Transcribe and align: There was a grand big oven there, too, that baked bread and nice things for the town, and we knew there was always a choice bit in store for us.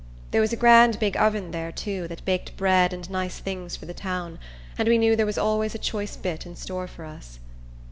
There 0.31 0.41
was 0.41 0.51
a 0.51 0.55
grand 0.55 0.97
big 0.99 1.15
oven 1.15 1.51
there, 1.51 1.71
too, 1.71 2.07
that 2.07 2.25
baked 2.25 2.57
bread 2.57 2.91
and 2.91 3.07
nice 3.07 3.37
things 3.37 3.75
for 3.75 3.85
the 3.85 3.93
town, 3.93 4.39
and 4.75 4.87
we 4.87 4.97
knew 4.97 5.15
there 5.15 5.27
was 5.27 5.37
always 5.37 5.75
a 5.75 5.77
choice 5.77 6.15
bit 6.15 6.43
in 6.43 6.55
store 6.55 6.87
for 6.87 7.05
us. 7.05 7.37